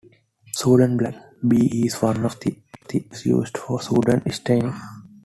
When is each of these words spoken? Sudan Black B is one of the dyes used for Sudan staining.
Sudan 0.51 0.97
Black 0.97 1.15
B 1.47 1.83
is 1.85 2.01
one 2.01 2.25
of 2.25 2.39
the 2.39 2.57
dyes 2.87 3.23
used 3.23 3.55
for 3.55 3.79
Sudan 3.79 4.23
staining. 4.31 4.73